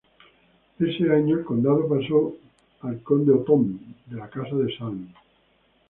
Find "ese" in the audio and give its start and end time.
0.79-1.13